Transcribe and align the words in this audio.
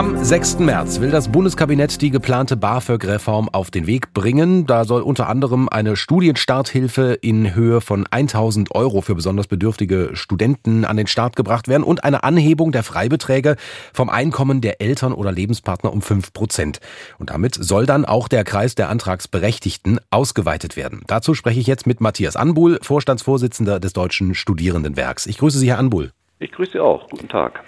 Am 0.00 0.16
6. 0.24 0.60
März 0.60 1.00
will 1.00 1.10
das 1.10 1.30
Bundeskabinett 1.30 2.00
die 2.00 2.10
geplante 2.10 2.56
BAföG-Reform 2.56 3.50
auf 3.50 3.70
den 3.70 3.86
Weg 3.86 4.14
bringen. 4.14 4.64
Da 4.64 4.86
soll 4.86 5.02
unter 5.02 5.28
anderem 5.28 5.68
eine 5.68 5.94
Studienstarthilfe 5.94 7.18
in 7.20 7.54
Höhe 7.54 7.82
von 7.82 8.06
1000 8.10 8.74
Euro 8.74 9.02
für 9.02 9.14
besonders 9.14 9.46
bedürftige 9.46 10.12
Studenten 10.14 10.86
an 10.86 10.96
den 10.96 11.06
Start 11.06 11.36
gebracht 11.36 11.68
werden 11.68 11.82
und 11.82 12.02
eine 12.02 12.24
Anhebung 12.24 12.72
der 12.72 12.82
Freibeträge 12.82 13.56
vom 13.92 14.08
Einkommen 14.08 14.62
der 14.62 14.80
Eltern 14.80 15.12
oder 15.12 15.32
Lebenspartner 15.32 15.92
um 15.92 16.00
5 16.00 16.32
Prozent. 16.32 16.80
Und 17.18 17.28
damit 17.28 17.56
soll 17.56 17.84
dann 17.84 18.06
auch 18.06 18.28
der 18.28 18.44
Kreis 18.44 18.74
der 18.74 18.88
Antragsberechtigten 18.88 20.00
ausgeweitet 20.08 20.78
werden. 20.78 21.02
Dazu 21.08 21.34
spreche 21.34 21.60
ich 21.60 21.66
jetzt 21.66 21.86
mit 21.86 22.00
Matthias 22.00 22.36
Anbuhl, 22.36 22.78
Vorstandsvorsitzender 22.80 23.78
des 23.80 23.92
Deutschen 23.92 24.34
Studierendenwerks. 24.34 25.26
Ich 25.26 25.36
grüße 25.36 25.58
Sie, 25.58 25.68
Herr 25.68 25.78
Anbuhl. 25.78 26.12
Ich 26.38 26.52
grüße 26.52 26.72
Sie 26.72 26.80
auch. 26.80 27.06
Guten 27.10 27.28
Tag. 27.28 27.62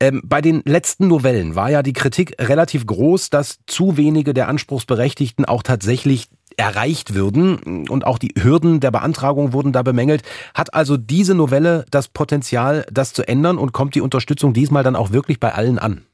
Ähm, 0.00 0.22
bei 0.24 0.42
den 0.42 0.62
letzten 0.66 1.08
Novellen 1.08 1.56
war 1.56 1.70
ja 1.70 1.82
die 1.82 1.94
Kritik 1.94 2.34
relativ 2.38 2.86
groß, 2.86 3.30
dass 3.30 3.64
zu 3.66 3.96
wenige 3.96 4.34
der 4.34 4.48
Anspruchsberechtigten 4.48 5.46
auch 5.46 5.62
tatsächlich 5.62 6.26
erreicht 6.58 7.14
würden 7.14 7.86
und 7.88 8.06
auch 8.06 8.18
die 8.18 8.34
Hürden 8.38 8.80
der 8.80 8.90
Beantragung 8.90 9.52
wurden 9.52 9.72
da 9.72 9.82
bemängelt. 9.82 10.22
Hat 10.54 10.74
also 10.74 10.96
diese 10.96 11.34
Novelle 11.34 11.84
das 11.90 12.08
Potenzial, 12.08 12.84
das 12.90 13.12
zu 13.12 13.26
ändern 13.26 13.58
und 13.58 13.72
kommt 13.72 13.94
die 13.94 14.00
Unterstützung 14.00 14.52
diesmal 14.52 14.82
dann 14.82 14.96
auch 14.96 15.12
wirklich 15.12 15.40
bei 15.40 15.52
allen 15.52 15.78
an? 15.78 16.06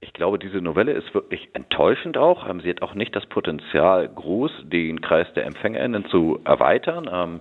Ich 0.00 0.12
glaube, 0.12 0.38
diese 0.38 0.60
Novelle 0.60 0.92
ist 0.92 1.12
wirklich 1.14 1.48
enttäuschend 1.54 2.16
auch. 2.16 2.48
Ähm, 2.48 2.60
sie 2.60 2.70
hat 2.70 2.82
auch 2.82 2.94
nicht 2.94 3.14
das 3.16 3.26
Potenzial 3.26 4.08
groß, 4.08 4.52
den 4.64 5.00
Kreis 5.00 5.26
der 5.34 5.46
EmpfängerInnen 5.46 6.06
zu 6.06 6.38
erweitern. 6.44 7.40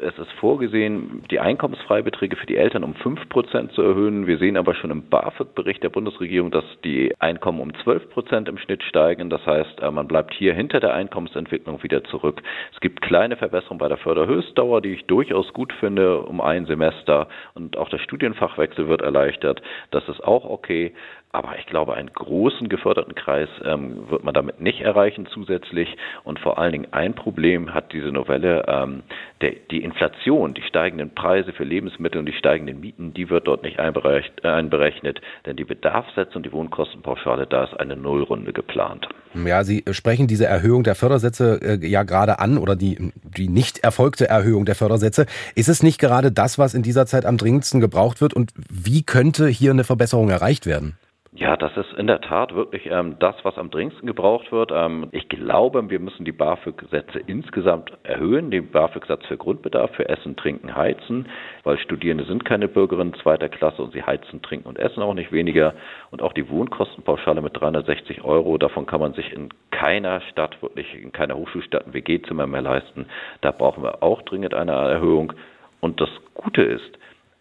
Es 0.00 0.18
ist 0.18 0.32
vorgesehen, 0.40 1.22
die 1.30 1.38
Einkommensfreibeträge 1.38 2.34
für 2.34 2.46
die 2.46 2.56
Eltern 2.56 2.82
um 2.82 2.94
5 2.94 3.28
Prozent 3.28 3.72
zu 3.72 3.82
erhöhen. 3.82 4.26
Wir 4.26 4.38
sehen 4.38 4.56
aber 4.56 4.74
schon 4.74 4.90
im 4.90 5.08
BAföG-Bericht 5.08 5.84
der 5.84 5.88
Bundesregierung, 5.88 6.50
dass 6.50 6.64
die 6.82 7.14
Einkommen 7.20 7.60
um 7.60 7.72
12 7.84 8.10
Prozent 8.10 8.48
im 8.48 8.58
Schnitt 8.58 8.82
steigen. 8.82 9.30
Das 9.30 9.46
heißt, 9.46 9.80
äh, 9.80 9.90
man 9.92 10.08
bleibt 10.08 10.34
hier 10.34 10.52
hinter 10.52 10.80
der 10.80 10.94
Einkommensentwicklung 10.94 11.80
wieder 11.84 12.02
zurück. 12.04 12.42
Es 12.72 12.80
gibt 12.80 13.02
kleine 13.02 13.36
Verbesserungen 13.36 13.78
bei 13.78 13.88
der 13.88 13.98
Förderhöchstdauer, 13.98 14.80
die 14.80 14.94
ich 14.94 15.06
durchaus 15.06 15.52
gut 15.52 15.72
finde, 15.74 16.22
um 16.22 16.40
ein 16.40 16.66
Semester. 16.66 17.28
Und 17.54 17.76
auch 17.76 17.88
der 17.88 17.98
Studienfachwechsel 17.98 18.88
wird 18.88 19.00
erleichtert. 19.00 19.62
Das 19.92 20.08
ist 20.08 20.24
auch 20.24 20.44
okay. 20.44 20.92
Aber 21.34 21.58
ich 21.58 21.66
glaube, 21.66 21.94
einen 21.94 22.12
großen 22.12 22.68
geförderten 22.68 23.16
Kreis 23.16 23.48
ähm, 23.64 24.08
wird 24.08 24.22
man 24.22 24.34
damit 24.34 24.60
nicht 24.60 24.82
erreichen 24.82 25.26
zusätzlich. 25.34 25.88
Und 26.22 26.38
vor 26.38 26.58
allen 26.58 26.70
Dingen 26.70 26.92
ein 26.92 27.14
Problem 27.14 27.74
hat 27.74 27.92
diese 27.92 28.12
Novelle, 28.12 28.64
ähm, 28.68 29.02
der, 29.40 29.54
die 29.68 29.82
Inflation, 29.82 30.54
die 30.54 30.62
steigenden 30.62 31.12
Preise 31.12 31.52
für 31.52 31.64
Lebensmittel 31.64 32.20
und 32.20 32.26
die 32.26 32.34
steigenden 32.34 32.78
Mieten, 32.78 33.14
die 33.14 33.30
wird 33.30 33.48
dort 33.48 33.64
nicht 33.64 33.80
einberechnet, 33.80 35.20
denn 35.44 35.56
die 35.56 35.64
Bedarfssätze 35.64 36.36
und 36.36 36.46
die 36.46 36.52
Wohnkostenpauschale, 36.52 37.48
da 37.48 37.64
ist 37.64 37.80
eine 37.80 37.96
Nullrunde 37.96 38.52
geplant. 38.52 39.08
Ja, 39.34 39.64
Sie 39.64 39.82
sprechen 39.90 40.28
diese 40.28 40.46
Erhöhung 40.46 40.84
der 40.84 40.94
Fördersätze 40.94 41.58
äh, 41.62 41.84
ja 41.84 42.04
gerade 42.04 42.38
an 42.38 42.58
oder 42.58 42.76
die, 42.76 43.10
die 43.24 43.48
nicht 43.48 43.80
erfolgte 43.80 44.28
Erhöhung 44.28 44.66
der 44.66 44.76
Fördersätze. 44.76 45.26
Ist 45.56 45.68
es 45.68 45.82
nicht 45.82 45.98
gerade 45.98 46.30
das, 46.30 46.60
was 46.60 46.74
in 46.74 46.84
dieser 46.84 47.06
Zeit 47.06 47.26
am 47.26 47.38
dringendsten 47.38 47.80
gebraucht 47.80 48.20
wird? 48.20 48.34
Und 48.34 48.52
wie 48.70 49.02
könnte 49.02 49.48
hier 49.48 49.72
eine 49.72 49.82
Verbesserung 49.82 50.30
erreicht 50.30 50.66
werden? 50.66 50.96
Ja, 51.36 51.56
das 51.56 51.76
ist 51.76 51.92
in 51.94 52.06
der 52.06 52.20
Tat 52.20 52.54
wirklich 52.54 52.86
ähm, 52.86 53.16
das, 53.18 53.34
was 53.42 53.58
am 53.58 53.68
dringendsten 53.68 54.06
gebraucht 54.06 54.52
wird. 54.52 54.70
Ähm, 54.72 55.08
ich 55.10 55.28
glaube, 55.28 55.90
wir 55.90 55.98
müssen 55.98 56.24
die 56.24 56.30
BAföG-Sätze 56.30 57.18
insgesamt 57.26 57.90
erhöhen, 58.04 58.52
den 58.52 58.70
BAföG-Satz 58.70 59.26
für 59.26 59.36
Grundbedarf, 59.36 59.90
für 59.96 60.08
Essen, 60.08 60.36
Trinken, 60.36 60.76
Heizen, 60.76 61.26
weil 61.64 61.76
Studierende 61.78 62.24
sind 62.24 62.44
keine 62.44 62.68
Bürgerinnen 62.68 63.14
zweiter 63.14 63.48
Klasse 63.48 63.82
und 63.82 63.92
sie 63.92 64.04
heizen, 64.04 64.42
trinken 64.42 64.68
und 64.68 64.78
essen 64.78 65.02
auch 65.02 65.14
nicht 65.14 65.32
weniger. 65.32 65.74
Und 66.12 66.22
auch 66.22 66.34
die 66.34 66.48
Wohnkostenpauschale 66.48 67.42
mit 67.42 67.60
360 67.60 68.22
Euro, 68.22 68.56
davon 68.56 68.86
kann 68.86 69.00
man 69.00 69.14
sich 69.14 69.32
in 69.32 69.48
keiner 69.72 70.20
Stadt, 70.30 70.62
wirklich 70.62 70.94
in 70.94 71.10
keiner 71.10 71.34
Hochschulstadt 71.34 71.84
ein 71.88 71.94
WG-Zimmer 71.94 72.46
mehr 72.46 72.62
leisten. 72.62 73.06
Da 73.40 73.50
brauchen 73.50 73.82
wir 73.82 74.04
auch 74.04 74.22
dringend 74.22 74.54
eine 74.54 74.70
Erhöhung. 74.70 75.32
Und 75.80 76.00
das 76.00 76.10
Gute 76.34 76.62
ist, 76.62 76.96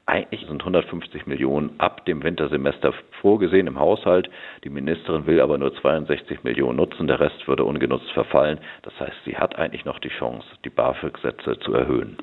eigentlich 0.05 0.41
sind 0.47 0.61
150 0.61 1.27
Millionen 1.27 1.79
ab 1.79 2.05
dem 2.05 2.23
Wintersemester 2.23 2.93
vorgesehen 3.21 3.67
im 3.67 3.79
Haushalt. 3.79 4.29
Die 4.63 4.69
Ministerin 4.69 5.25
will 5.25 5.39
aber 5.39 5.57
nur 5.57 5.73
62 5.75 6.43
Millionen 6.43 6.77
nutzen. 6.77 7.07
Der 7.07 7.19
Rest 7.19 7.47
würde 7.47 7.63
ungenutzt 7.63 8.11
verfallen. 8.11 8.59
Das 8.81 8.93
heißt, 8.99 9.15
sie 9.25 9.37
hat 9.37 9.55
eigentlich 9.55 9.85
noch 9.85 9.99
die 9.99 10.09
Chance, 10.09 10.45
die 10.65 10.69
BAföG-Sätze 10.69 11.57
zu 11.59 11.73
erhöhen. 11.73 12.17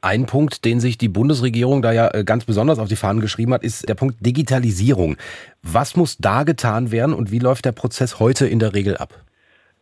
Ein 0.00 0.26
Punkt, 0.26 0.64
den 0.64 0.78
sich 0.78 0.96
die 0.96 1.08
Bundesregierung 1.08 1.82
da 1.82 1.90
ja 1.90 2.08
äh, 2.14 2.22
ganz 2.22 2.44
besonders 2.44 2.78
auf 2.78 2.88
die 2.88 2.94
Fahnen 2.94 3.20
geschrieben 3.20 3.52
hat, 3.52 3.64
ist 3.64 3.88
der 3.88 3.96
Punkt 3.96 4.24
Digitalisierung. 4.24 5.16
Was 5.62 5.96
muss 5.96 6.18
da 6.18 6.44
getan 6.44 6.92
werden 6.92 7.14
und 7.14 7.32
wie 7.32 7.40
läuft 7.40 7.64
der 7.64 7.72
Prozess 7.72 8.20
heute 8.20 8.46
in 8.46 8.60
der 8.60 8.74
Regel 8.74 8.96
ab? 8.96 9.27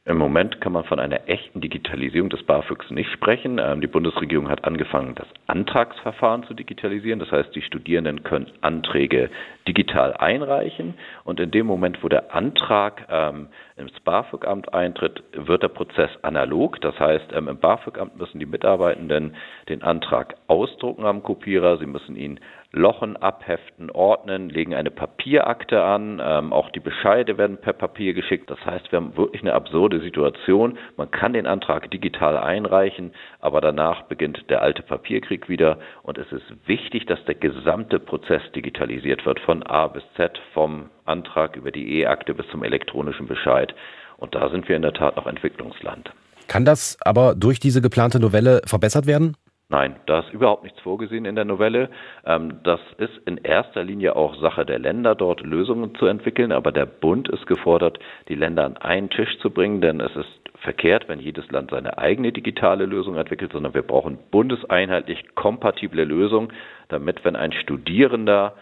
Im 0.09 0.19
Moment 0.19 0.61
kann 0.61 0.73
man 0.73 0.85
von 0.85 1.01
einer 1.01 1.29
echten 1.29 1.61
Digitalisierung 1.61 2.31
des 2.31 2.45
BAföGs 2.45 2.93
nicht 2.93 3.11
sprechen. 3.11 3.59
Ähm, 3.59 3.81
die 3.81 3.89
Bundesregierung 3.89 4.49
hat 4.49 4.65
angefangen, 4.65 5.17
das 5.17 5.27
Antragsverfahren 5.49 6.45
zu 6.45 6.55
digitalisieren. 6.55 7.19
Das 7.19 7.33
heißt, 7.33 7.53
die 7.57 7.63
Studierenden 7.63 8.23
können 8.23 8.47
Anträge 8.61 9.31
digital 9.67 10.15
einreichen 10.15 10.95
und 11.25 11.41
in 11.41 11.51
dem 11.51 11.67
Moment, 11.67 12.05
wo 12.05 12.09
der 12.09 12.33
Antrag 12.33 13.05
ähm, 13.11 13.49
ins 13.77 13.99
BAföG-Amt 14.01 14.73
eintritt, 14.73 15.23
wird 15.33 15.63
der 15.63 15.69
Prozess 15.69 16.11
analog. 16.23 16.81
Das 16.81 16.99
heißt, 16.99 17.33
ähm, 17.35 17.49
im 17.49 17.59
BAföG-Amt 17.59 18.17
müssen 18.17 18.39
die 18.39 18.47
Mitarbeitenden 18.47 19.37
den 19.69 19.83
Antrag 19.83 20.37
ausdrucken 20.47 21.05
am 21.05 21.23
Kopierer, 21.23 21.77
sie 21.77 21.87
müssen 21.87 22.17
ihn 22.17 22.41
lochen, 22.73 23.17
abheften, 23.17 23.91
ordnen, 23.91 24.49
legen 24.49 24.75
eine 24.75 24.91
Papierakte 24.91 25.83
an. 25.83 26.23
Ähm, 26.25 26.53
auch 26.53 26.71
die 26.71 26.81
Bescheide 26.81 27.39
werden 27.39 27.59
per 27.59 27.73
Papier 27.73 28.15
geschickt. 28.15 28.51
Das 28.51 28.65
heißt, 28.65 28.91
wir 28.93 28.97
haben 28.99 29.17
wirklich 29.17 29.43
eine 29.43 29.55
absurde 29.55 30.01
Situation. 30.01 30.79
Man 30.97 31.11
kann 31.11 31.33
den 31.33 31.47
Antrag 31.47 31.91
digital 31.91 32.37
einreichen, 32.37 33.13
aber 33.41 33.61
danach 33.61 34.03
beginnt 34.03 34.49
der 34.51 34.63
alte 34.63 34.83
Papierkrieg 34.83 35.49
wieder. 35.49 35.79
Und 36.03 36.19
es 36.19 36.31
ist 36.33 36.67
wichtig, 36.67 37.07
dass 37.07 37.23
der 37.25 37.35
gesamte 37.35 37.99
Prozess 37.99 38.43
digitalisiert 38.55 39.27
wird, 39.27 39.41
von 39.41 39.63
A 39.63 39.89
bis 39.89 40.05
Z, 40.17 40.39
vom 40.53 40.91
Antrag 41.07 41.57
über 41.57 41.71
die 41.71 42.01
E-Akte 42.01 42.35
bis 42.35 42.47
zum 42.49 42.63
elektronischen 42.63 43.27
Bescheid. 43.27 43.75
Und 44.17 44.35
da 44.35 44.49
sind 44.49 44.69
wir 44.69 44.77
in 44.77 44.83
der 44.83 44.95
Tat 44.95 45.17
noch 45.17 45.27
Entwicklungsland. 45.27 46.11
Kann 46.49 46.65
das 46.65 46.97
aber 47.05 47.35
durch 47.35 47.61
diese 47.61 47.83
geplante 47.83 48.21
Novelle 48.21 48.63
verbessert 48.67 49.07
werden? 49.07 49.37
Nein, 49.69 49.97
da 50.07 50.21
ist 50.21 50.33
überhaupt 50.33 50.63
nichts 50.63 50.79
vorgesehen 50.81 51.25
in 51.25 51.35
der 51.35 51.45
Novelle. 51.45 51.91
Ähm, 52.25 52.61
das 52.63 52.79
ist 52.99 53.19
in 53.27 53.39
erster 53.39 53.83
Linie 53.83 54.15
auch 54.15 54.41
Sache 54.41 54.65
der 54.65 54.79
Länder, 54.79 55.17
dort 55.17 55.41
Lösungen 55.41 55.97
zu 55.97 56.07
entwickeln. 56.07 56.53
Aber 56.53 56.71
der 56.71 56.87
Bund 56.87 57.29
ist 57.29 57.47
gefordert, 57.49 57.99
die 58.29 58.37
Länder 58.37 58.65
an 58.65 58.77
einen 58.77 59.11
Tisch 59.11 59.39
zu 59.41 59.51
bringen, 59.51 59.81
denn 59.81 60.01
es 60.01 60.15
ist 60.15 60.29
verkehrt, 60.61 61.09
wenn 61.09 61.19
jedes 61.19 61.51
Land 61.51 61.73
seine 61.73 61.99
eigene 61.99 62.31
digitale 62.31 62.87
Lösung 62.87 63.17
entwickelt, 63.17 63.53
sondern 63.53 63.75
wir 63.75 63.83
brauchen 63.83 64.19
bundeseinheitlich 64.31 65.35
kompatible 65.35 66.05
Lösungen, 66.05 66.53
damit 66.89 67.25
wenn 67.25 67.35
ein 67.35 67.53
Studierender 67.53 68.55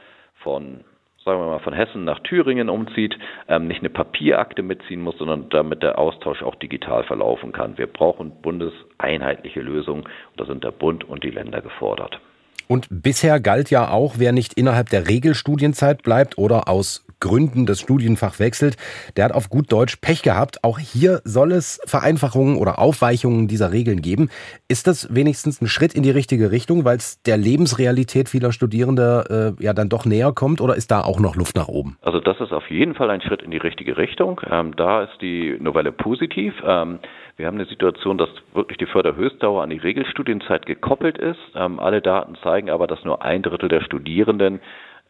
von 0.43 0.85
sagen 1.25 1.41
wir 1.41 1.47
mal, 1.47 1.61
von 1.61 1.73
Hessen 1.73 2.05
nach 2.05 2.21
Thüringen 2.21 2.69
umzieht, 2.69 3.17
ähm, 3.49 3.67
nicht 3.67 3.81
eine 3.81 3.91
Papierakte 3.91 4.63
mitziehen 4.63 5.01
muss, 5.01 5.17
sondern 5.19 5.49
damit 5.49 5.83
der 5.83 5.99
Austausch 5.99 6.43
auch 6.43 6.55
digital 6.57 7.05
verlaufen 7.05 7.53
kann. 7.53 7.79
Wir 7.79 7.87
brauchen 7.87 8.33
bundeseinheitliche 8.43 9.61
Lösungen 9.61 10.05
da 10.37 10.45
sind 10.45 10.65
der 10.65 10.71
Bund 10.71 11.05
und 11.05 11.25
die 11.25 11.31
Länder 11.31 11.61
gefordert. 11.61 12.21
Und 12.67 12.87
bisher 12.91 13.41
galt 13.41 13.71
ja 13.71 13.91
auch, 13.91 14.15
wer 14.19 14.33
nicht 14.33 14.55
innerhalb 14.55 14.89
der 14.89 15.09
Regelstudienzeit 15.09 16.03
bleibt 16.03 16.39
oder 16.39 16.69
aus 16.69 17.04
Gründen 17.21 17.67
das 17.67 17.81
Studienfach 17.81 18.39
wechselt, 18.39 18.77
der 19.17 19.27
hat 19.27 19.33
auf 19.33 19.49
gut 19.49 19.73
Deutsch 19.73 19.97
Pech 19.97 20.23
gehabt. 20.23 20.63
Auch 20.63 20.79
hier 20.79 21.21
soll 21.25 21.53
es 21.53 21.81
Vereinfachungen 21.87 22.57
oder 22.57 22.79
Aufweichungen 22.79 23.49
dieser 23.49 23.73
Regeln 23.73 24.03
geben. 24.03 24.29
Ist 24.69 24.87
das 24.87 25.15
wenigstens 25.15 25.61
ein 25.61 25.67
Schritt 25.67 25.95
in 25.95 26.03
die 26.03 26.11
richtige 26.11 26.51
Richtung, 26.51 26.85
weil 26.85 26.97
es 26.97 27.23
der 27.23 27.37
Lebensrealität 27.37 28.29
vieler 28.29 28.53
Studierender 28.53 29.55
äh, 29.59 29.63
ja 29.63 29.73
dann 29.73 29.89
doch 29.89 30.05
näher 30.05 30.33
kommt 30.33 30.61
oder 30.61 30.75
ist 30.75 30.91
da 30.91 31.03
auch 31.03 31.21
noch 31.21 31.37
Luft 31.37 31.57
nach 31.57 31.69
oben? 31.69 31.97
Also 32.03 32.21
das 32.21 32.41
ist 32.41 32.53
auf 32.53 32.71
jeden 32.71 32.95
Fall 32.95 33.11
ein 33.11 33.21
Schritt 33.21 33.43
in 33.43 33.51
die 33.51 33.59
richtige 33.59 33.97
Richtung. 33.97 34.41
Ähm, 34.51 34.75
da 34.77 35.05
ist 35.05 35.21
die 35.21 35.57
Novelle 35.61 35.93
positiv. 35.93 36.55
Ähm, 36.67 36.99
wir 37.37 37.47
haben 37.47 37.57
eine 37.57 37.67
Situation, 37.67 38.17
dass 38.17 38.29
wirklich 38.53 38.79
die 38.79 38.87
Förderhöchstdauer 38.87 39.63
an 39.63 39.71
die 39.71 39.79
Regelstudienzeit 39.79 40.67
gekoppelt 40.67 41.19
ist. 41.19 41.41
Ähm, 41.57 41.81
alle 41.81 42.01
Daten 42.01 42.37
zeigen 42.43 42.71
aber, 42.71 42.87
dass 42.87 43.05
nur 43.05 43.23
ein 43.23 43.43
Drittel 43.43 43.69
der 43.69 43.81
Studierenden 43.81 44.61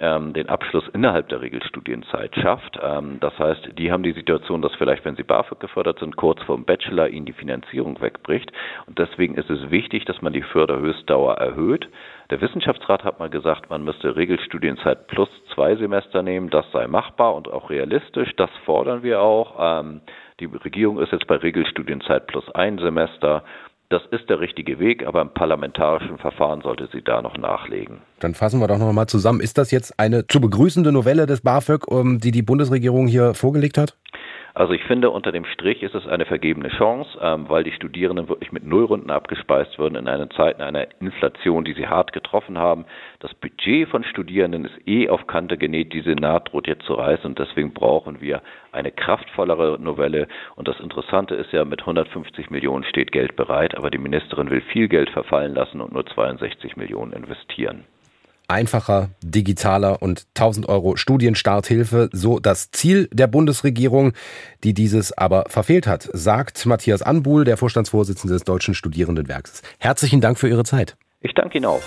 ähm, 0.00 0.32
den 0.32 0.49
Abschluss 0.49 0.88
innerhalb 0.93 1.29
der 1.29 1.41
Regelstudienzeit 1.41 2.35
schafft. 2.35 2.79
Ähm, 2.82 3.19
das 3.20 3.38
heißt, 3.38 3.79
die 3.79 3.93
haben 3.93 4.02
die 4.02 4.12
Situation, 4.12 4.61
dass 4.61 4.75
vielleicht, 4.75 5.05
wenn 5.05 5.14
sie 5.14 5.23
BAföG 5.23 5.61
gefördert 5.61 6.00
sind, 6.00 6.17
kurz 6.17 6.43
vor 6.43 6.56
dem 6.56 6.64
Bachelor 6.64 7.08
ihnen 7.08 7.26
die 7.26 7.32
Finanzierung 7.32 8.00
wegbricht. 8.00 8.50
Und 8.87 8.99
deswegen 8.99 9.37
ist 9.37 9.50
es 9.50 9.70
wichtig, 9.70 10.05
dass 10.05 10.20
man 10.20 10.32
die 10.32 10.43
Förderhöchstdauer 10.43 11.35
erhöht. 11.35 11.88
Der 12.31 12.41
Wissenschaftsrat 12.41 13.05
hat 13.05 13.20
mal 13.20 13.31
gesagt, 13.31 13.70
man 13.70 13.85
müsste 13.85 14.17
Regelstudienzeit 14.17 15.06
plus 15.06 15.29
zwei 15.55 15.76
Semester 15.76 16.23
nehmen. 16.23 16.50
Das 16.50 16.64
sei 16.73 16.88
machbar 16.88 17.35
und 17.35 17.49
auch 17.49 17.70
realistisch. 17.70 18.35
Das 18.37 18.50
fordern 18.64 19.05
wir 19.05 19.20
auch. 19.20 19.81
Ähm, 19.81 20.00
die 20.41 20.46
Regierung 20.46 20.99
ist 20.99 21.12
jetzt 21.12 21.29
bei 21.29 21.37
Regelstudienzeit 21.37 22.26
plus 22.26 22.50
ein 22.50 22.79
Semester 22.79 23.44
das 23.94 24.02
ist 24.11 24.29
der 24.29 24.41
richtige 24.41 24.81
Weg, 24.81 25.06
aber 25.06 25.23
im 25.23 25.31
parlamentarischen 25.31 26.19
Verfahren 26.19 26.62
sollte 26.62 26.88
sie 26.93 27.00
da 27.00 27.23
noch 27.23 27.37
nachlegen. 27.37 27.99
Dann 28.19 28.35
fassen 28.35 28.58
wir 28.58 28.67
doch 28.67 28.79
noch 28.79 28.93
mal 28.93 29.06
zusammen. 29.06 29.41
Ist 29.41 29.56
das 29.56 29.70
jetzt 29.70 30.00
eine 30.00 30.26
zu 30.26 30.41
begrüßende 30.41 30.91
Novelle 30.91 31.26
des 31.26 31.43
BAföG, 31.43 31.87
ähm, 31.93 32.19
die 32.19 32.32
die 32.32 32.43
Bundesregierung 32.43 33.06
hier 33.06 33.35
vorgelegt 33.35 33.79
hat? 33.79 33.96
Also 34.56 34.73
ich 34.73 34.85
finde, 34.85 35.11
unter 35.11 35.33
dem 35.33 35.45
Strich 35.47 35.83
ist 35.83 35.97
es 35.97 36.06
eine 36.06 36.27
vergebene 36.27 36.69
Chance, 36.69 37.19
ähm, 37.21 37.49
weil 37.49 37.65
die 37.65 37.73
Studierenden 37.73 38.29
wirklich 38.29 38.53
mit 38.53 38.65
Nullrunden 38.65 39.11
abgespeist 39.11 39.81
würden 39.81 39.97
in 39.97 40.06
einer 40.06 40.31
Zeit 40.31 40.61
einer 40.61 40.87
Inflation, 41.01 41.65
die 41.65 41.73
sie 41.73 41.89
hart 41.89 42.12
getroffen 42.12 42.56
haben. 42.56 42.85
Das 43.19 43.35
Budget 43.35 43.89
von 43.89 44.05
Studierenden 44.05 44.65
ist 44.65 44.87
eh 44.87 45.09
auf 45.09 45.27
Kante 45.27 45.59
genäht, 45.59 45.93
diese 45.93 46.12
Naht 46.12 46.53
droht 46.53 46.69
jetzt 46.69 46.85
zu 46.85 46.95
reißen 46.95 47.27
und 47.27 47.39
deswegen 47.41 47.75
brauchen 47.75 48.21
wir 48.21 48.43
eine 48.71 48.93
kraftvollere 48.93 49.77
Novelle. 49.81 50.29
Und 50.55 50.69
das 50.69 50.79
Interessante 50.79 51.35
ist 51.35 51.51
ja, 51.53 51.65
mit 51.65 51.81
150 51.81 52.49
Millionen 52.51 52.85
steht 52.85 53.11
Geld 53.11 53.35
bereit, 53.35 53.77
aber 53.77 53.91
die 53.91 53.99
Ministerin 53.99 54.51
will 54.51 54.61
viel 54.61 54.87
Geld 54.87 55.11
verfallen 55.11 55.53
lassen 55.53 55.81
und 55.81 55.93
nur 55.93 56.06
62 56.06 56.77
Millionen 56.77 57.12
investieren 57.12 57.87
einfacher, 58.49 59.11
digitaler 59.23 60.02
und 60.02 60.26
1000 60.35 60.69
Euro 60.69 60.96
Studienstarthilfe, 60.96 62.11
so 62.12 62.38
das 62.38 62.70
Ziel 62.70 63.08
der 63.12 63.26
Bundesregierung, 63.26 64.12
die 64.62 64.75
dieses 64.75 65.17
aber 65.17 65.44
verfehlt 65.49 65.87
hat, 65.87 66.08
sagt 66.12 66.67
Matthias 66.67 67.02
Anbuhl, 67.02 67.44
der 67.44 67.56
Vorstandsvorsitzende 67.56 68.35
des 68.35 68.44
Deutschen 68.44 68.75
Studierendenwerks. 68.75 69.62
Herzlichen 69.79 70.20
Dank 70.20 70.38
für 70.38 70.49
Ihre 70.49 70.64
Zeit. 70.64 70.96
Ich 71.20 71.35
danke 71.35 71.58
Ihnen 71.58 71.67
auch. 71.67 71.82